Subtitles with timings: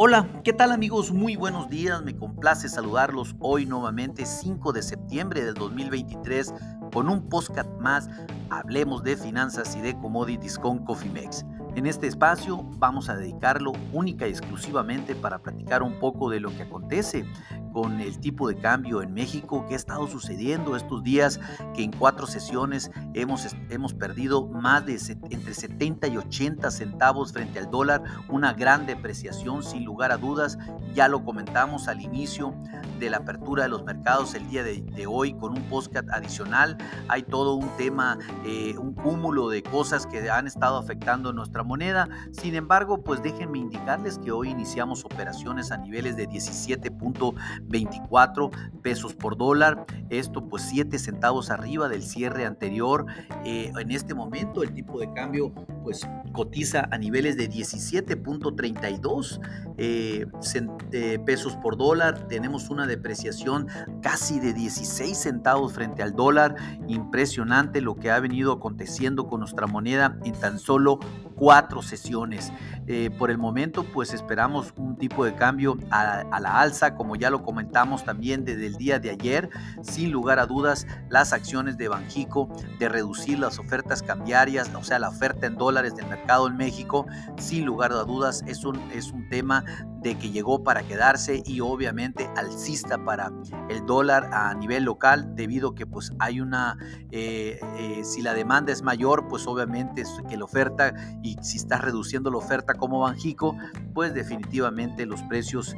[0.00, 1.10] Hola, ¿qué tal amigos?
[1.10, 6.54] Muy buenos días, me complace saludarlos hoy nuevamente 5 de septiembre del 2023
[6.92, 8.08] con un podcast más,
[8.48, 11.44] hablemos de finanzas y de commodities con Cofimex.
[11.74, 16.50] En este espacio vamos a dedicarlo única y exclusivamente para platicar un poco de lo
[16.50, 17.24] que acontece
[17.72, 21.40] con el tipo de cambio en México, qué ha estado sucediendo estos días,
[21.74, 24.98] que en cuatro sesiones hemos, hemos perdido más de
[25.30, 30.58] entre 70 y 80 centavos frente al dólar, una gran depreciación sin lugar a dudas,
[30.94, 32.54] ya lo comentamos al inicio
[32.98, 36.76] de la apertura de los mercados el día de, hoy con un podcast adicional,
[37.08, 42.08] hay todo un tema, eh, un cúmulo de cosas que han estado afectando nuestra moneda,
[42.32, 48.50] sin embargo, pues déjenme indicarles que hoy iniciamos operaciones a niveles de 17.20 24
[48.82, 49.86] pesos por dólar.
[50.10, 53.06] Esto pues 7 centavos arriba del cierre anterior.
[53.44, 55.52] Eh, en este momento el tipo de cambio
[55.88, 59.40] pues cotiza a niveles de 17.32
[59.78, 60.26] eh,
[60.92, 62.28] eh, pesos por dólar.
[62.28, 63.68] Tenemos una depreciación
[64.02, 66.56] casi de 16 centavos frente al dólar.
[66.88, 70.98] Impresionante lo que ha venido aconteciendo con nuestra moneda en tan solo
[71.38, 72.52] cuatro sesiones.
[73.18, 77.30] por el momento pues esperamos un tipo de cambio a, a la alza como ya
[77.30, 79.50] lo comentamos también desde el día de ayer,
[79.82, 84.98] sin lugar a dudas, las acciones de Banjico de reducir las ofertas cambiarias, o sea,
[84.98, 87.06] la oferta en dólares del mercado en México,
[87.38, 89.64] sin lugar a dudas, es un, es un tema
[90.00, 93.32] de que llegó para quedarse y obviamente alcista para
[93.68, 96.76] el dólar a nivel local debido que pues hay una
[97.10, 101.80] eh, eh, si la demanda es mayor pues obviamente que la oferta y si estás
[101.80, 103.56] reduciendo la oferta como Banjico
[103.94, 105.74] pues definitivamente los precios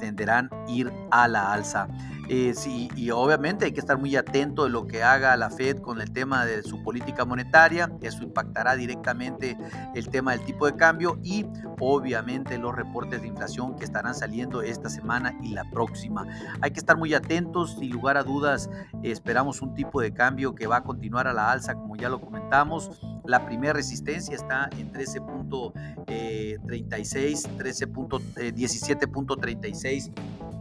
[0.00, 1.88] tenderán a ir a la alza
[2.30, 5.78] eh, sí, y obviamente hay que estar muy atento de lo que haga la Fed
[5.78, 7.90] con el tema de su política monetaria.
[8.02, 9.56] Eso impactará directamente
[9.94, 11.46] el tema del tipo de cambio y
[11.80, 16.26] obviamente los reportes de inflación que estarán saliendo esta semana y la próxima.
[16.60, 17.76] Hay que estar muy atentos.
[17.78, 18.68] Sin lugar a dudas,
[19.02, 22.20] esperamos un tipo de cambio que va a continuar a la alza, como ya lo
[22.20, 23.00] comentamos.
[23.24, 30.12] La primera resistencia está en 13.36, 13.17.36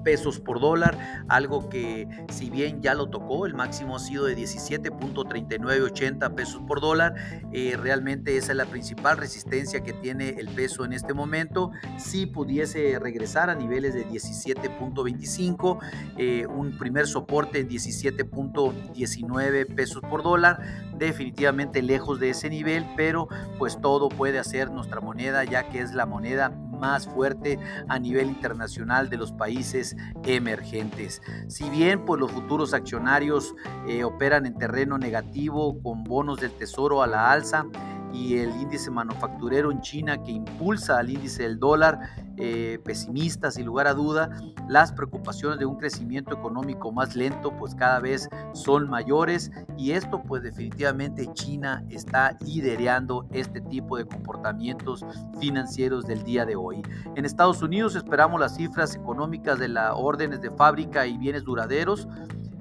[0.03, 4.37] pesos por dólar, algo que si bien ya lo tocó, el máximo ha sido de
[4.37, 7.15] 17.3980 pesos por dólar,
[7.51, 11.71] eh, realmente esa es la principal resistencia que tiene el peso en este momento.
[11.97, 15.79] Si pudiese regresar a niveles de 17.25,
[16.17, 20.59] eh, un primer soporte en 17.19 pesos por dólar,
[20.97, 25.93] definitivamente lejos de ese nivel, pero pues todo puede hacer nuestra moneda ya que es
[25.93, 31.21] la moneda más fuerte a nivel internacional de los países emergentes.
[31.47, 33.55] Si bien pues, los futuros accionarios
[33.87, 37.65] eh, operan en terreno negativo con bonos del tesoro a la alza,
[38.13, 41.99] y el índice manufacturero en China que impulsa al índice del dólar,
[42.37, 44.29] eh, pesimista sin lugar a duda,
[44.69, 50.21] las preocupaciones de un crecimiento económico más lento pues cada vez son mayores y esto
[50.21, 55.05] pues definitivamente China está liderando este tipo de comportamientos
[55.39, 56.83] financieros del día de hoy.
[57.15, 62.07] En Estados Unidos esperamos las cifras económicas de las órdenes de fábrica y bienes duraderos.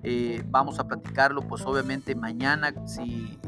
[0.02, 3.38] Eh, vamos a platicarlo pues obviamente mañana si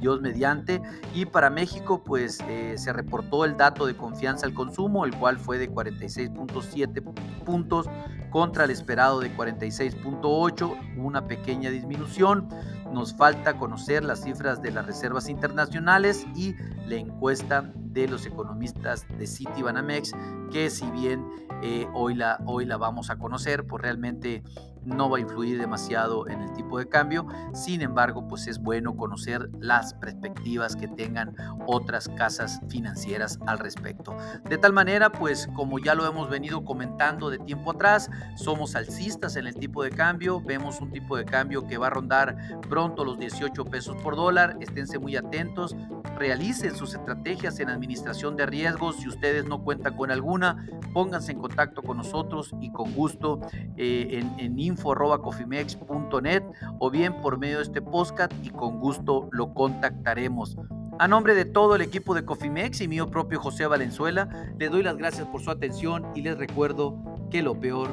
[0.00, 0.80] Dios mediante.
[1.14, 5.38] Y para México, pues eh, se reportó el dato de confianza al consumo, el cual
[5.38, 7.02] fue de 46.7
[7.44, 7.88] puntos
[8.30, 12.48] contra el esperado de 46.8, una pequeña disminución.
[12.92, 16.54] Nos falta conocer las cifras de las reservas internacionales y
[16.86, 20.12] la encuesta de los economistas de Citibanamex,
[20.52, 21.24] que si bien
[21.62, 24.42] eh, hoy, la, hoy la vamos a conocer, pues realmente
[24.86, 27.26] no va a influir demasiado en el tipo de cambio.
[27.52, 31.34] Sin embargo, pues es bueno conocer las perspectivas que tengan
[31.66, 34.16] otras casas financieras al respecto.
[34.48, 39.36] De tal manera, pues como ya lo hemos venido comentando de tiempo atrás, somos alcistas
[39.36, 40.40] en el tipo de cambio.
[40.40, 42.36] Vemos un tipo de cambio que va a rondar
[42.68, 44.56] pronto los 18 pesos por dólar.
[44.60, 45.74] Esténse muy atentos.
[46.16, 48.96] Realicen sus estrategias en administración de riesgos.
[48.96, 53.40] Si ustedes no cuentan con alguna, pónganse en contacto con nosotros y con gusto
[53.76, 56.42] eh, en, en info.cofimex.net
[56.78, 60.56] o bien por medio de este podcast y con gusto lo contactaremos.
[60.98, 64.82] A nombre de todo el equipo de Cofimex y mío propio José Valenzuela, le doy
[64.82, 66.96] las gracias por su atención y les recuerdo
[67.30, 67.90] que lo peor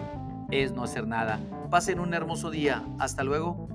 [0.52, 1.40] es no hacer nada.
[1.70, 2.84] Pasen un hermoso día.
[3.00, 3.73] Hasta luego.